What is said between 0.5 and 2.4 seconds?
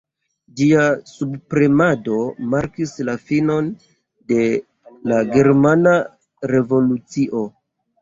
Ĝia subpremado